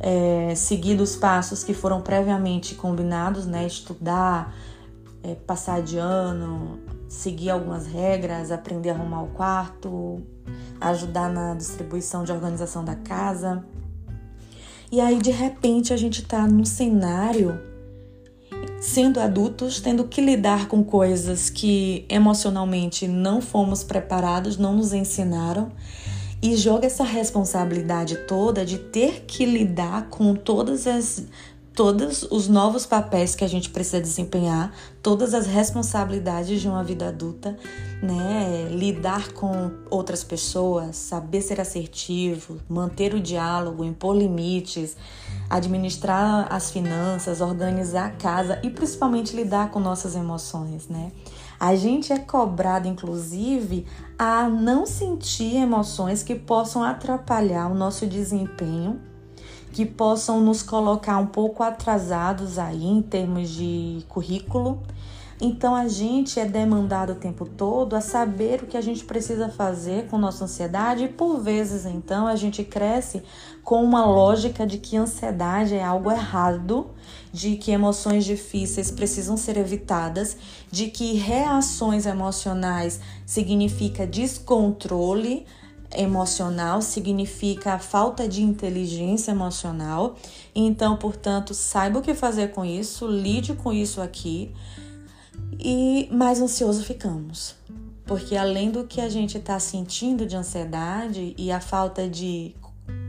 é, 0.00 0.54
seguido 0.54 1.02
os 1.02 1.16
passos 1.16 1.62
que 1.62 1.72
foram 1.72 2.00
previamente 2.00 2.74
combinados, 2.74 3.46
né, 3.46 3.66
estudar, 3.66 4.54
é, 5.22 5.34
passar 5.34 5.82
de 5.82 5.98
ano, 5.98 6.78
seguir 7.08 7.50
algumas 7.50 7.86
regras, 7.86 8.50
aprender 8.50 8.90
a 8.90 8.94
arrumar 8.94 9.22
o 9.22 9.28
quarto, 9.28 10.20
ajudar 10.80 11.30
na 11.30 11.54
distribuição 11.54 12.24
de 12.24 12.32
organização 12.32 12.84
da 12.84 12.94
casa. 12.94 13.64
E 14.90 15.00
aí, 15.00 15.18
de 15.18 15.30
repente, 15.30 15.92
a 15.92 15.96
gente 15.96 16.22
tá 16.22 16.46
num 16.46 16.64
cenário 16.64 17.60
sendo 18.80 19.20
adultos, 19.20 19.80
tendo 19.80 20.04
que 20.04 20.20
lidar 20.20 20.68
com 20.68 20.84
coisas 20.84 21.50
que 21.50 22.04
emocionalmente 22.08 23.08
não 23.08 23.40
fomos 23.40 23.82
preparados, 23.82 24.56
não 24.56 24.74
nos 24.76 24.92
ensinaram, 24.92 25.72
e 26.42 26.56
joga 26.56 26.86
essa 26.86 27.02
responsabilidade 27.02 28.16
toda 28.28 28.64
de 28.64 28.78
ter 28.78 29.24
que 29.26 29.44
lidar 29.44 30.08
com 30.10 30.34
todas 30.34 30.86
as 30.86 31.24
todos 31.76 32.22
os 32.30 32.48
novos 32.48 32.86
papéis 32.86 33.34
que 33.34 33.44
a 33.44 33.48
gente 33.48 33.68
precisa 33.68 34.00
desempenhar, 34.00 34.72
todas 35.02 35.34
as 35.34 35.46
responsabilidades 35.46 36.62
de 36.62 36.66
uma 36.66 36.82
vida 36.82 37.08
adulta, 37.08 37.54
né? 38.02 38.66
Lidar 38.70 39.34
com 39.34 39.70
outras 39.90 40.24
pessoas, 40.24 40.96
saber 40.96 41.42
ser 41.42 41.60
assertivo, 41.60 42.58
manter 42.66 43.12
o 43.12 43.20
diálogo, 43.20 43.84
impor 43.84 44.16
limites, 44.16 44.96
administrar 45.50 46.46
as 46.50 46.70
finanças, 46.70 47.42
organizar 47.42 48.06
a 48.06 48.10
casa 48.10 48.58
e 48.62 48.70
principalmente 48.70 49.36
lidar 49.36 49.70
com 49.70 49.78
nossas 49.78 50.16
emoções, 50.16 50.88
né? 50.88 51.12
A 51.60 51.76
gente 51.76 52.10
é 52.10 52.18
cobrado, 52.18 52.88
inclusive, 52.88 53.84
a 54.18 54.48
não 54.48 54.86
sentir 54.86 55.56
emoções 55.56 56.22
que 56.22 56.34
possam 56.34 56.82
atrapalhar 56.82 57.70
o 57.70 57.74
nosso 57.74 58.06
desempenho, 58.06 58.98
que 59.76 59.84
possam 59.84 60.40
nos 60.40 60.62
colocar 60.62 61.18
um 61.18 61.26
pouco 61.26 61.62
atrasados 61.62 62.58
aí 62.58 62.86
em 62.86 63.02
termos 63.02 63.50
de 63.50 64.02
currículo. 64.08 64.80
Então 65.38 65.74
a 65.74 65.86
gente 65.86 66.40
é 66.40 66.46
demandado 66.46 67.12
o 67.12 67.14
tempo 67.16 67.44
todo 67.44 67.94
a 67.94 68.00
saber 68.00 68.62
o 68.62 68.66
que 68.66 68.78
a 68.78 68.80
gente 68.80 69.04
precisa 69.04 69.50
fazer 69.50 70.06
com 70.06 70.16
nossa 70.16 70.44
ansiedade. 70.44 71.04
E 71.04 71.08
por 71.08 71.42
vezes 71.42 71.84
então 71.84 72.26
a 72.26 72.34
gente 72.36 72.64
cresce 72.64 73.22
com 73.62 73.84
uma 73.84 74.06
lógica 74.06 74.66
de 74.66 74.78
que 74.78 74.96
ansiedade 74.96 75.74
é 75.74 75.84
algo 75.84 76.10
errado, 76.10 76.86
de 77.30 77.56
que 77.56 77.70
emoções 77.70 78.24
difíceis 78.24 78.90
precisam 78.90 79.36
ser 79.36 79.58
evitadas, 79.58 80.38
de 80.70 80.86
que 80.86 81.16
reações 81.16 82.06
emocionais 82.06 82.98
significa 83.26 84.06
descontrole 84.06 85.44
emocional, 85.94 86.82
significa 86.82 87.78
falta 87.78 88.28
de 88.28 88.42
inteligência 88.42 89.30
emocional. 89.30 90.16
Então, 90.54 90.96
portanto, 90.96 91.54
saiba 91.54 91.98
o 91.98 92.02
que 92.02 92.14
fazer 92.14 92.52
com 92.52 92.64
isso, 92.64 93.06
lide 93.06 93.54
com 93.54 93.72
isso 93.72 94.00
aqui 94.00 94.52
e 95.58 96.08
mais 96.10 96.40
ansioso 96.40 96.82
ficamos. 96.84 97.54
Porque 98.04 98.36
além 98.36 98.70
do 98.70 98.84
que 98.84 99.00
a 99.00 99.08
gente 99.08 99.38
está 99.38 99.58
sentindo 99.58 100.26
de 100.26 100.36
ansiedade 100.36 101.34
e 101.36 101.50
a 101.50 101.60
falta 101.60 102.08
de 102.08 102.54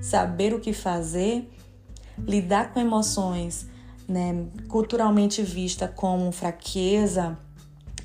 saber 0.01 0.53
o 0.53 0.60
que 0.60 0.74
fazer, 0.74 1.48
lidar 2.17 2.74
com 2.74 2.79
emoções, 2.79 3.67
né, 4.07 4.46
culturalmente 4.67 5.43
vista 5.43 5.88
como 5.88 6.31
fraqueza, 6.31 7.38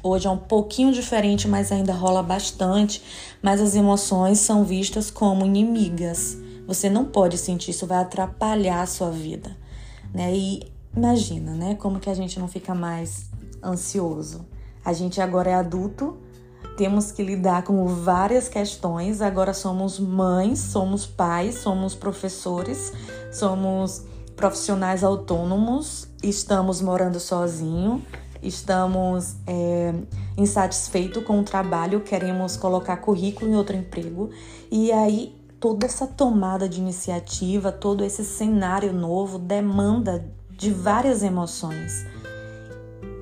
hoje 0.03 0.27
é 0.27 0.31
um 0.31 0.39
pouquinho 0.39 0.93
diferente, 0.93 1.47
mas 1.47 1.71
ainda 1.71 1.93
rola 1.93 2.23
bastante. 2.23 3.03
Mas 3.43 3.61
as 3.61 3.75
emoções 3.75 4.39
são 4.39 4.65
vistas 4.65 5.11
como 5.11 5.47
inimigas. 5.47 6.37
Você 6.67 6.89
não 6.89 7.05
pode 7.05 7.39
sentir 7.39 7.71
isso, 7.71 7.87
vai 7.87 7.99
atrapalhar 7.99 8.83
a 8.83 8.87
sua 8.87 9.11
vida, 9.11 9.57
né? 10.15 10.35
E 10.35 10.73
imagina, 10.97 11.53
né, 11.53 11.75
como 11.75 11.99
que 11.99 12.09
a 12.09 12.15
gente 12.15 12.39
não 12.39 12.47
fica 12.49 12.75
mais 12.75 13.31
ansioso. 13.63 14.47
A 14.85 14.93
gente 14.93 15.21
agora 15.21 15.51
é 15.51 15.55
adulto, 15.55 16.19
temos 16.77 17.13
que 17.13 17.23
lidar 17.23 17.63
com 17.63 17.87
várias 17.87 18.49
questões. 18.49 19.21
Agora 19.21 19.53
somos 19.53 19.99
mães, 19.99 20.59
somos 20.59 21.07
pais, 21.07 21.57
somos 21.57 21.95
professores, 21.95 22.93
somos 23.31 24.05
profissionais 24.37 25.05
autônomos, 25.05 26.09
estamos 26.23 26.81
morando 26.81 27.21
sozinho, 27.21 28.03
estamos 28.43 29.37
é, 29.47 29.95
insatisfeitos 30.37 31.25
com 31.25 31.41
o 31.41 31.45
trabalho, 31.45 32.01
queremos 32.01 32.57
colocar 32.57 32.97
currículo 32.99 33.51
em 33.51 33.55
outro 33.55 33.77
emprego. 33.77 34.31
E 34.71 34.91
aí 34.93 35.35
toda 35.61 35.87
essa 35.87 36.09
tomada 36.09 36.69
de 36.69 36.81
iniciativa, 36.81 37.71
todo 37.71 38.05
esse 38.05 38.25
cenário 38.25 38.93
novo 38.93 39.39
demanda 39.39 40.29
de 40.51 40.73
várias 40.73 41.23
emoções. 41.23 42.05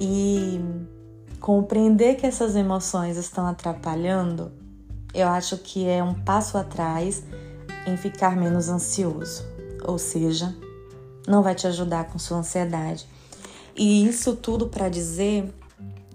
E 0.01 0.59
compreender 1.39 2.17
que 2.17 2.27
essas 2.27 2.57
emoções 2.57 3.19
estão 3.19 3.47
atrapalhando, 3.47 4.51
eu 5.13 5.29
acho 5.29 5.59
que 5.59 5.87
é 5.87 6.03
um 6.03 6.15
passo 6.15 6.57
atrás 6.57 7.23
em 7.87 7.97
ficar 7.97 8.37
menos 8.37 8.71
ansioso. 8.71 9.45
Ou 9.85 9.99
seja, 9.99 10.55
não 11.27 11.43
vai 11.43 11.55
te 11.55 11.67
ajudar 11.67 12.05
com 12.07 12.19
sua 12.19 12.39
ansiedade. 12.39 13.07
E 13.81 14.07
isso 14.07 14.37
tudo 14.37 14.67
para 14.67 14.91
dizer 14.91 15.55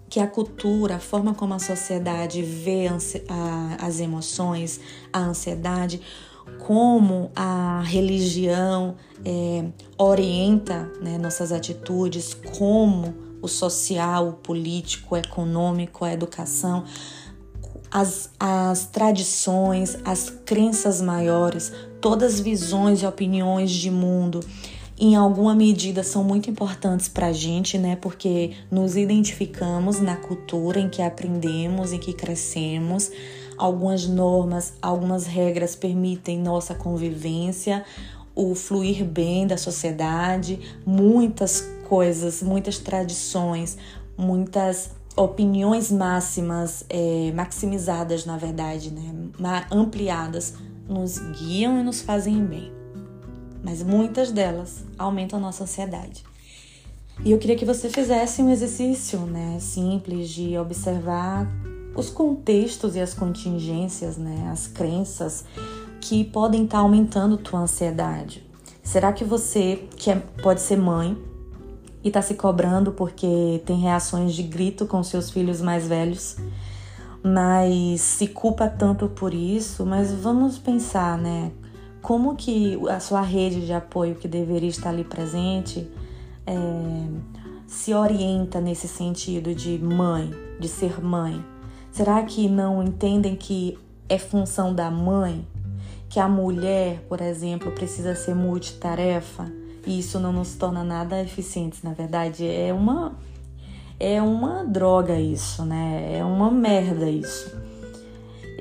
que 0.07 0.19
a 0.19 0.27
cultura, 0.27 0.97
a 0.97 0.99
forma 0.99 1.33
como 1.33 1.55
a 1.55 1.57
sociedade 1.57 2.43
vê 2.43 2.85
as 3.79 3.99
emoções, 3.99 4.79
a 5.11 5.17
ansiedade, 5.17 5.99
como 6.59 7.31
a 7.35 7.81
religião 7.83 8.95
é, 9.25 9.65
orienta 9.97 10.91
né, 11.01 11.17
nossas 11.17 11.51
atitudes, 11.51 12.35
como 12.35 13.15
o 13.41 13.47
social, 13.47 14.29
o 14.29 14.33
político, 14.33 15.15
o 15.15 15.17
econômico, 15.17 16.05
a 16.05 16.13
educação, 16.13 16.83
as, 17.89 18.29
as 18.39 18.85
tradições, 18.85 19.97
as 20.05 20.29
crenças 20.29 21.01
maiores, 21.01 21.73
todas 21.99 22.35
as 22.35 22.39
visões 22.39 23.01
e 23.01 23.07
opiniões 23.07 23.71
de 23.71 23.89
mundo, 23.89 24.41
em 24.97 25.15
alguma 25.15 25.53
medida 25.53 26.03
são 26.03 26.23
muito 26.23 26.49
importantes 26.49 27.09
para 27.09 27.27
a 27.27 27.33
gente, 27.33 27.77
né? 27.77 27.97
Porque 27.97 28.53
nos 28.71 28.95
identificamos 28.95 29.99
na 29.99 30.15
cultura 30.15 30.79
em 30.79 30.89
que 30.89 31.01
aprendemos, 31.01 31.91
em 31.91 31.99
que 31.99 32.13
crescemos. 32.13 33.11
Algumas 33.57 34.07
normas, 34.07 34.73
algumas 34.81 35.25
regras 35.25 35.75
permitem 35.75 36.39
nossa 36.39 36.73
convivência, 36.73 37.83
o 38.33 38.55
fluir 38.55 39.03
bem 39.03 39.45
da 39.47 39.57
sociedade, 39.57 40.59
muitas 40.85 41.61
coisas, 41.87 42.41
muitas 42.41 42.79
tradições, 42.79 43.77
muitas 44.17 44.91
opiniões 45.15 45.91
máximas, 45.91 46.85
é, 46.89 47.31
maximizadas, 47.33 48.25
na 48.25 48.37
verdade, 48.37 48.91
né? 48.91 49.65
ampliadas, 49.71 50.53
nos 50.87 51.17
guiam 51.17 51.79
e 51.79 51.83
nos 51.83 52.01
fazem 52.01 52.43
bem. 52.45 52.74
Mas 53.65 53.81
muitas 53.81 54.31
delas 54.31 54.85
aumentam 54.95 55.39
a 55.39 55.41
nossa 55.41 55.63
ansiedade. 55.63 56.23
E 57.23 57.31
eu 57.31 57.39
queria 57.39 57.55
que 57.55 57.65
você 57.65 57.89
fizesse 57.89 58.43
um 58.43 58.51
exercício 58.51 59.19
né, 59.21 59.57
simples 59.59 60.29
de 60.29 60.55
observar 60.55 61.47
os 61.95 62.11
contextos 62.11 62.95
e 62.95 62.99
as 62.99 63.15
contingências, 63.15 64.17
né, 64.17 64.49
as 64.51 64.67
crenças 64.67 65.45
que 65.99 66.23
podem 66.25 66.65
estar 66.65 66.77
aumentando 66.77 67.37
tua 67.37 67.61
ansiedade. 67.61 68.45
Será 68.83 69.11
que 69.11 69.23
você, 69.23 69.87
que 69.97 70.11
é, 70.11 70.15
pode 70.43 70.61
ser 70.61 70.77
mãe, 70.77 71.17
e 72.03 72.11
tá 72.11 72.21
se 72.21 72.35
cobrando 72.35 72.91
porque 72.91 73.63
tem 73.65 73.79
reações 73.79 74.35
de 74.35 74.43
grito 74.43 74.85
com 74.85 75.01
seus 75.01 75.31
filhos 75.31 75.59
mais 75.59 75.87
velhos, 75.87 76.37
mas 77.23 77.99
se 77.99 78.27
culpa 78.27 78.67
tanto 78.67 79.07
por 79.07 79.33
isso. 79.33 79.83
Mas 79.87 80.11
vamos 80.11 80.59
pensar, 80.59 81.17
né? 81.17 81.51
Como 82.05 82.35
que 82.35 82.77
a 82.87 82.99
sua 82.99 83.21
rede 83.21 83.65
de 83.65 83.73
apoio 83.73 84.13
que 84.13 84.27
deveria 84.27 84.69
estar 84.69 84.89
ali 84.89 85.03
presente 85.03 85.89
é, 86.45 86.53
se 87.65 87.95
orienta 87.95 88.61
nesse 88.61 88.87
sentido 88.87 89.55
de 89.55 89.79
mãe, 89.79 90.29
de 90.59 90.67
ser 90.67 91.03
mãe? 91.03 91.43
Será 91.91 92.21
que 92.21 92.47
não 92.47 92.83
entendem 92.83 93.35
que 93.35 93.75
é 94.07 94.19
função 94.19 94.71
da 94.71 94.91
mãe? 94.91 95.47
Que 96.07 96.19
a 96.19 96.27
mulher, 96.27 97.03
por 97.09 97.21
exemplo, 97.21 97.71
precisa 97.71 98.13
ser 98.13 98.35
multitarefa? 98.35 99.51
E 99.83 99.97
isso 99.97 100.19
não 100.19 100.31
nos 100.31 100.53
torna 100.53 100.83
nada 100.83 101.19
eficientes, 101.23 101.81
na 101.81 101.93
verdade, 101.93 102.47
é 102.47 102.71
uma 102.71 103.15
é 103.99 104.21
uma 104.21 104.63
droga 104.63 105.19
isso, 105.19 105.65
né? 105.65 106.19
É 106.19 106.23
uma 106.23 106.51
merda 106.51 107.09
isso. 107.09 107.64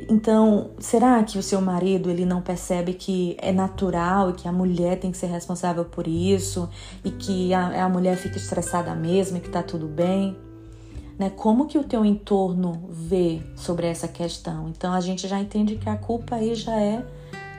Então, 0.08 0.70
será 0.78 1.22
que 1.22 1.38
o 1.38 1.42
seu 1.42 1.60
marido 1.60 2.10
ele 2.10 2.24
não 2.24 2.42
percebe 2.42 2.94
que 2.94 3.36
é 3.40 3.52
natural 3.52 4.30
e 4.30 4.32
que 4.34 4.48
a 4.48 4.52
mulher 4.52 4.98
tem 4.98 5.10
que 5.10 5.16
ser 5.16 5.26
responsável 5.26 5.84
por 5.84 6.06
isso 6.06 6.68
e 7.04 7.10
que 7.10 7.54
a, 7.54 7.84
a 7.84 7.88
mulher 7.88 8.16
fica 8.16 8.36
estressada 8.36 8.94
mesmo 8.94 9.36
e 9.36 9.40
que 9.40 9.48
tá 9.48 9.62
tudo 9.62 9.86
bem? 9.86 10.36
Né? 11.18 11.30
Como 11.30 11.66
que 11.66 11.78
o 11.78 11.84
teu 11.84 12.04
entorno 12.04 12.88
vê 12.90 13.40
sobre 13.56 13.86
essa 13.86 14.08
questão? 14.08 14.68
Então 14.68 14.92
a 14.92 15.00
gente 15.00 15.28
já 15.28 15.40
entende 15.40 15.76
que 15.76 15.88
a 15.88 15.96
culpa 15.96 16.36
aí 16.36 16.54
já 16.54 16.78
é 16.78 17.04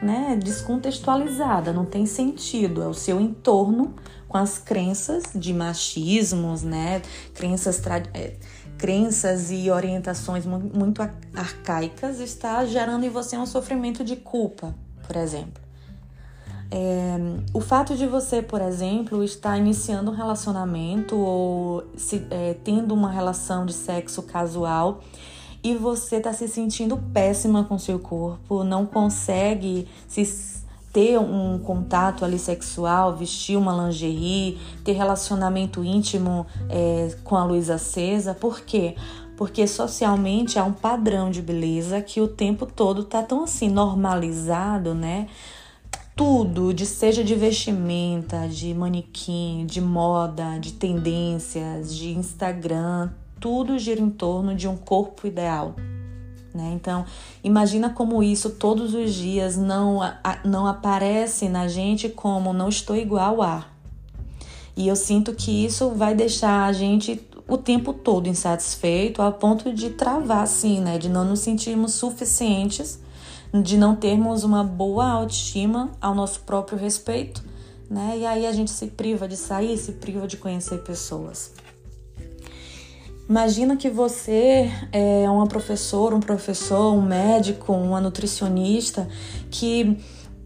né, 0.02 0.38
descontextualizada, 0.42 1.72
não 1.72 1.86
tem 1.86 2.06
sentido. 2.06 2.84
É 2.84 2.88
o 2.88 2.94
seu 2.94 3.20
entorno 3.20 3.96
com 4.28 4.38
as 4.38 4.58
crenças 4.58 5.24
de 5.34 5.54
machismos, 5.54 6.62
né, 6.62 7.02
crenças, 7.34 7.82
é, 8.14 8.34
crenças 8.78 9.52
e 9.52 9.70
orientações 9.70 10.46
muito 10.46 11.02
arcaicas 11.34 12.20
está 12.20 12.66
gerando 12.66 13.06
em 13.06 13.10
você 13.10 13.38
um 13.38 13.46
sofrimento 13.46 14.04
de 14.04 14.16
culpa, 14.16 14.76
por 15.08 15.16
exemplo. 15.16 15.64
É, 16.72 17.18
o 17.54 17.62
fato 17.62 17.96
de 17.96 18.08
você, 18.08 18.42
por 18.42 18.62
exemplo, 18.62 19.24
estar 19.24 19.58
iniciando 19.58 20.12
um 20.12 20.14
relacionamento 20.14 21.16
ou 21.16 21.86
se, 21.96 22.26
é, 22.30 22.56
tendo 22.64 22.94
uma 22.94 23.10
relação 23.12 23.66
de 23.66 23.74
sexo 23.74 24.24
casual 24.24 25.02
e 25.64 25.76
você 25.76 26.18
está 26.18 26.34
se 26.34 26.48
sentindo 26.48 26.98
péssima 27.14 27.64
com 27.64 27.78
seu 27.78 27.98
corpo, 27.98 28.64
não 28.64 28.86
consegue 28.86 29.88
se 30.08 30.26
ter 30.96 31.20
um 31.20 31.60
contato 31.60 32.24
ali 32.24 32.40
sexual, 32.40 33.18
vestir 33.18 33.58
uma 33.58 33.86
lingerie, 33.86 34.58
ter 34.82 34.94
relacionamento 34.94 35.84
íntimo 35.84 36.48
é, 36.70 37.14
com 37.22 37.36
a 37.36 37.44
luz 37.44 37.70
acesa, 37.70 38.34
por 38.34 38.62
quê? 38.62 38.96
Porque 39.36 39.68
socialmente 39.68 40.58
há 40.58 40.64
um 40.64 40.72
padrão 40.72 41.30
de 41.30 41.42
beleza 41.42 42.02
que 42.02 42.22
o 42.22 42.30
tempo 42.30 42.66
todo 42.66 43.04
tá 43.04 43.22
tão 43.22 43.44
assim 43.44 43.70
normalizado, 43.70 44.96
né? 44.96 45.28
tudo, 46.16 46.74
de 46.74 46.86
seja 46.86 47.26
de 47.26 47.36
vestimenta, 47.36 48.48
de 48.48 48.74
manequim, 48.74 49.66
de 49.66 49.82
moda, 49.82 50.58
de 50.62 50.72
tendências, 50.72 51.94
de 51.94 52.12
Instagram, 52.12 53.10
tudo 53.38 53.78
gira 53.78 54.00
em 54.00 54.10
torno 54.10 54.56
de 54.56 54.66
um 54.66 54.78
corpo 54.78 55.28
ideal. 55.28 55.76
Né? 56.56 56.72
Então, 56.74 57.06
imagina 57.44 57.90
como 57.90 58.24
isso 58.24 58.52
todos 58.52 58.94
os 58.94 59.14
dias 59.14 59.58
não, 59.58 60.00
não 60.46 60.66
aparece 60.66 61.50
na 61.50 61.68
gente 61.68 62.08
como 62.08 62.54
não 62.54 62.70
estou 62.70 62.96
igual 62.96 63.42
a. 63.42 63.66
E 64.78 64.88
eu 64.88 64.96
sinto 64.96 65.34
que 65.34 65.66
isso 65.66 65.90
vai 65.90 66.16
deixar 66.16 66.66
a 66.66 66.72
gente 66.72 67.22
o 67.46 67.58
tempo 67.58 67.94
todo 67.94 68.28
insatisfeito, 68.28 69.22
a 69.22 69.32
ponto 69.32 69.74
de 69.74 69.92
travar, 69.92 70.44
assim, 70.44 70.80
né? 70.80 70.98
De 70.98 71.10
não 71.10 71.26
nos 71.26 71.42
sentirmos 71.42 71.94
suficientes 71.94 73.00
de 73.54 73.78
não 73.78 73.96
termos 73.96 74.44
uma 74.44 74.64
boa 74.64 75.06
autoestima 75.06 75.92
ao 76.02 76.16
nosso 76.16 76.42
próprio 76.42 76.78
respeito, 76.78 77.44
né? 77.90 78.16
E 78.18 78.26
aí 78.26 78.46
a 78.46 78.52
gente 78.52 78.72
se 78.72 78.88
priva 78.88 79.28
de 79.28 79.38
sair, 79.38 79.78
se 79.78 79.94
priva 79.94 80.28
de 80.28 80.38
conhecer 80.38 80.80
pessoas. 80.84 81.54
Imagina 83.28 83.76
que 83.76 83.90
você 83.90 84.70
é 84.92 85.28
uma 85.28 85.48
professora, 85.48 86.16
um 86.16 86.20
professor, 86.20 86.94
um 86.94 87.02
médico, 87.02 87.74
uma 87.74 88.00
nutricionista 88.00 89.08
que 89.50 89.98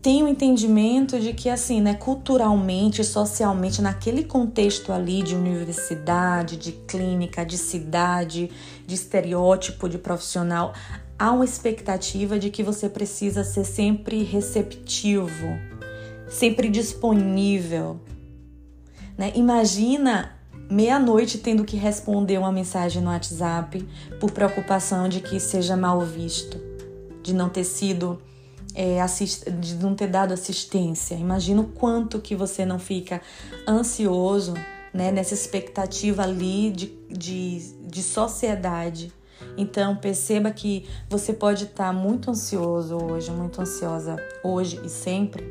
tem 0.01 0.23
o 0.23 0.25
um 0.25 0.29
entendimento 0.29 1.19
de 1.19 1.33
que, 1.33 1.49
assim, 1.49 1.81
né, 1.81 1.93
culturalmente, 1.93 3.03
socialmente, 3.03 3.81
naquele 3.81 4.23
contexto 4.23 4.93
ali 4.93 5.21
de 5.21 5.35
universidade, 5.35 6.55
de 6.55 6.71
clínica, 6.71 7.45
de 7.45 7.57
cidade, 7.57 8.49
de 8.87 8.95
estereótipo 8.95 9.89
de 9.89 9.97
profissional, 9.97 10.73
há 11.17 11.33
uma 11.33 11.43
expectativa 11.43 12.39
de 12.39 12.49
que 12.49 12.63
você 12.63 12.87
precisa 12.87 13.43
ser 13.43 13.65
sempre 13.65 14.23
receptivo, 14.23 15.59
sempre 16.29 16.69
disponível. 16.69 17.99
Né? 19.17 19.33
Imagina 19.35 20.38
meia-noite 20.69 21.37
tendo 21.39 21.63
que 21.63 21.75
responder 21.75 22.37
uma 22.37 22.51
mensagem 22.51 23.01
no 23.01 23.09
WhatsApp 23.09 23.87
por 24.19 24.31
preocupação 24.31 25.09
de 25.09 25.19
que 25.19 25.39
seja 25.39 25.75
mal 25.75 26.01
visto, 26.01 26.59
de 27.21 27.33
não 27.33 27.49
ter 27.49 27.63
sido 27.63 28.21
é, 28.75 29.01
assist... 29.01 29.49
de 29.49 29.75
não 29.75 29.95
ter 29.95 30.07
dado 30.07 30.33
assistência. 30.33 31.15
Imagina 31.15 31.61
o 31.61 31.67
quanto 31.67 32.19
que 32.19 32.35
você 32.35 32.65
não 32.65 32.79
fica 32.79 33.21
ansioso 33.67 34.53
né, 34.93 35.11
nessa 35.11 35.33
expectativa 35.33 36.23
ali 36.23 36.71
de, 36.71 36.87
de, 37.09 37.59
de 37.87 38.03
sociedade 38.03 39.13
então 39.57 39.95
perceba 39.95 40.51
que 40.51 40.85
você 41.09 41.33
pode 41.33 41.65
estar 41.65 41.93
muito 41.93 42.31
ansioso 42.31 42.97
hoje, 42.97 43.31
muito 43.31 43.61
ansiosa 43.61 44.15
hoje 44.43 44.79
e 44.83 44.89
sempre, 44.89 45.43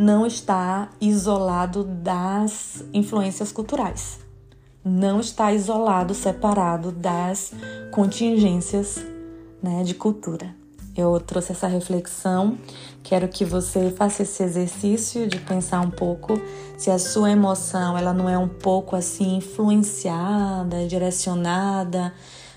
não 0.00 0.24
está 0.24 0.88
isolado 0.98 1.84
das 1.84 2.82
influências 2.90 3.52
culturais. 3.52 4.18
Não 4.82 5.20
está 5.20 5.52
isolado, 5.52 6.14
separado 6.14 6.90
das 6.90 7.52
contingências 7.90 9.04
né, 9.62 9.82
de 9.84 9.92
cultura. 9.94 10.56
Eu 10.96 11.20
trouxe 11.20 11.52
essa 11.52 11.66
reflexão, 11.66 12.56
quero 13.02 13.28
que 13.28 13.44
você 13.44 13.90
faça 13.90 14.22
esse 14.22 14.42
exercício 14.42 15.28
de 15.28 15.38
pensar 15.38 15.82
um 15.82 15.90
pouco 15.90 16.40
se 16.78 16.90
a 16.90 16.98
sua 16.98 17.30
emoção 17.30 17.96
ela 17.96 18.14
não 18.14 18.26
é 18.26 18.38
um 18.38 18.48
pouco 18.48 18.96
assim 18.96 19.36
influenciada, 19.36 20.86
direcionada 20.86 22.14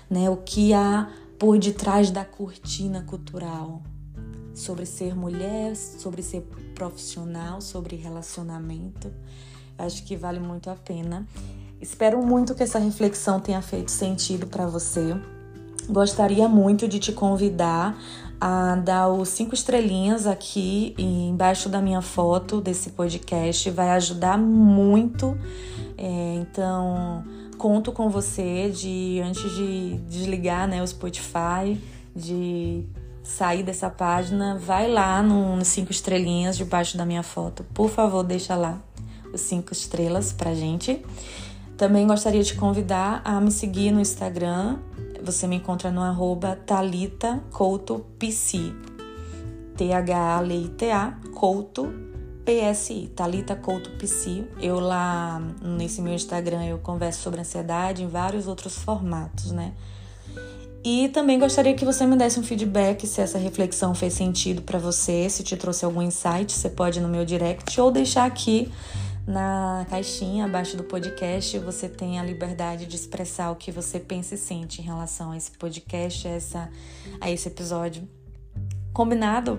né? 0.08 0.30
O 0.30 0.36
que 0.38 0.72
há 0.72 1.08
por 1.38 1.58
detrás 1.58 2.10
da 2.10 2.24
cortina 2.24 3.02
cultural 3.02 3.82
sobre 4.54 4.86
ser 4.86 5.14
mulher, 5.14 5.74
sobre 5.76 6.22
ser 6.22 6.42
profissional, 6.74 7.60
sobre 7.60 7.96
relacionamento. 7.96 9.10
Acho 9.76 10.04
que 10.04 10.16
vale 10.16 10.38
muito 10.38 10.70
a 10.70 10.74
pena. 10.74 11.26
Espero 11.80 12.24
muito 12.24 12.54
que 12.54 12.62
essa 12.62 12.78
reflexão 12.78 13.40
tenha 13.40 13.60
feito 13.60 13.90
sentido 13.90 14.46
para 14.46 14.66
você. 14.66 15.16
Gostaria 15.88 16.48
muito 16.48 16.88
de 16.88 16.98
te 16.98 17.12
convidar 17.12 17.98
a 18.40 18.76
dar 18.76 19.08
os 19.08 19.28
cinco 19.28 19.54
estrelinhas 19.54 20.26
aqui 20.26 20.94
embaixo 20.96 21.68
da 21.68 21.80
minha 21.80 22.00
foto 22.00 22.60
desse 22.60 22.90
podcast. 22.90 23.68
Vai 23.70 23.90
ajudar 23.90 24.38
muito. 24.38 25.36
É, 25.98 26.36
então 26.36 27.24
conto 27.58 27.92
com 27.92 28.08
você 28.08 28.70
de 28.70 29.20
antes 29.24 29.54
de 29.54 29.96
desligar 30.08 30.68
né, 30.68 30.82
o 30.82 30.86
Spotify, 30.86 31.80
de 32.14 32.84
sair 33.24 33.62
dessa 33.62 33.88
página, 33.88 34.56
vai 34.58 34.86
lá 34.88 35.22
no, 35.22 35.56
no 35.56 35.64
cinco 35.64 35.90
estrelinhas 35.90 36.56
debaixo 36.56 36.96
da 36.96 37.06
minha 37.06 37.22
foto. 37.22 37.64
Por 37.74 37.88
favor, 37.88 38.22
deixa 38.22 38.54
lá 38.54 38.78
os 39.32 39.40
cinco 39.40 39.72
estrelas 39.72 40.32
pra 40.32 40.54
gente. 40.54 41.04
Também 41.76 42.06
gostaria 42.06 42.42
de 42.42 42.54
convidar 42.54 43.22
a 43.24 43.40
me 43.40 43.50
seguir 43.50 43.90
no 43.90 44.00
Instagram. 44.00 44.78
Você 45.22 45.46
me 45.46 45.56
encontra 45.56 45.90
no 45.90 46.02
arroba 46.02 46.54
Thalita 46.66 47.42
Couto 47.50 48.04
PC. 48.18 48.72
T-H-A-L-I-T-A 49.76 51.18
Couto 51.34 51.92
PSI, 52.44 53.10
Talita 53.16 53.56
Couto 53.56 53.90
Psi. 53.92 54.46
Eu 54.60 54.78
lá 54.78 55.40
nesse 55.62 56.02
meu 56.02 56.12
Instagram 56.12 56.64
eu 56.66 56.78
converso 56.78 57.22
sobre 57.22 57.40
ansiedade 57.40 58.02
em 58.02 58.06
vários 58.06 58.46
outros 58.46 58.76
formatos, 58.76 59.50
né? 59.50 59.72
E 60.84 61.08
também 61.08 61.38
gostaria 61.38 61.72
que 61.74 61.84
você 61.84 62.06
me 62.06 62.14
desse 62.14 62.38
um 62.38 62.42
feedback 62.42 63.06
se 63.06 63.22
essa 63.22 63.38
reflexão 63.38 63.94
fez 63.94 64.12
sentido 64.12 64.60
para 64.60 64.78
você, 64.78 65.30
se 65.30 65.42
te 65.42 65.56
trouxe 65.56 65.82
algum 65.82 66.02
insight, 66.02 66.52
você 66.52 66.68
pode 66.68 66.98
ir 66.98 67.02
no 67.02 67.08
meu 67.08 67.24
direct 67.24 67.80
ou 67.80 67.90
deixar 67.90 68.26
aqui 68.26 68.70
na 69.26 69.86
caixinha 69.88 70.44
abaixo 70.44 70.76
do 70.76 70.84
podcast. 70.84 71.58
Você 71.60 71.88
tem 71.88 72.20
a 72.20 72.22
liberdade 72.22 72.84
de 72.84 72.96
expressar 72.96 73.50
o 73.50 73.56
que 73.56 73.72
você 73.72 73.98
pensa 73.98 74.34
e 74.34 74.38
sente 74.38 74.82
em 74.82 74.84
relação 74.84 75.32
a 75.32 75.36
esse 75.38 75.52
podcast, 75.52 76.28
a, 76.28 76.30
essa, 76.30 76.70
a 77.18 77.30
esse 77.30 77.48
episódio. 77.48 78.06
Combinado? 78.92 79.58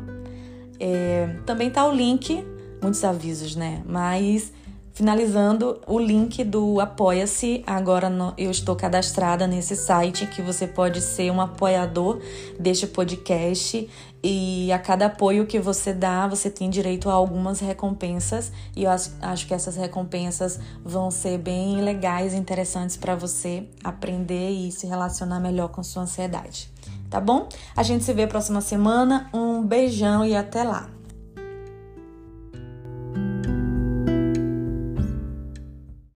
É, 0.79 1.37
também 1.43 1.71
tá 1.71 1.87
o 1.87 1.91
link 1.91 2.45
muitos 2.85 3.03
avisos, 3.03 3.55
né? 3.55 3.81
Mas 3.83 4.53
finalizando 4.95 5.81
o 5.85 5.99
link 5.99 6.41
do 6.45 6.79
Apoia-se, 6.79 7.61
agora 7.67 8.09
no, 8.09 8.33
eu 8.37 8.49
estou 8.49 8.77
cadastrada 8.77 9.45
nesse 9.45 9.75
site 9.75 10.25
que 10.25 10.41
você 10.41 10.65
pode 10.65 11.01
ser 11.01 11.29
um 11.29 11.41
apoiador 11.41 12.21
deste 12.57 12.87
podcast 12.87 13.89
e 14.23 14.71
a 14.71 14.79
cada 14.79 15.07
apoio 15.07 15.45
que 15.45 15.59
você 15.59 15.93
dá, 15.93 16.25
você 16.27 16.49
tem 16.49 16.69
direito 16.69 17.09
a 17.09 17.13
algumas 17.13 17.59
recompensas 17.59 18.53
e 18.73 18.85
eu 18.85 18.89
acho, 18.89 19.11
acho 19.21 19.45
que 19.45 19.53
essas 19.53 19.75
recompensas 19.75 20.61
vão 20.83 21.11
ser 21.11 21.39
bem 21.39 21.81
legais 21.81 22.33
e 22.33 22.37
interessantes 22.37 22.95
para 22.95 23.15
você 23.15 23.67
aprender 23.83 24.49
e 24.51 24.71
se 24.71 24.87
relacionar 24.87 25.41
melhor 25.41 25.67
com 25.67 25.83
sua 25.83 26.03
ansiedade. 26.03 26.71
Tá 27.09 27.19
bom? 27.19 27.49
A 27.75 27.83
gente 27.83 28.05
se 28.05 28.13
vê 28.13 28.25
próxima 28.25 28.61
semana. 28.61 29.29
Um 29.33 29.61
beijão 29.61 30.25
e 30.25 30.35
até 30.35 30.63
lá. 30.63 30.94